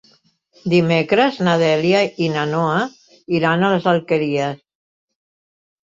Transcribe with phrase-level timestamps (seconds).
[0.71, 2.81] Dimecres na Dèlia i na Noa
[3.41, 4.61] iran a les Alqueries.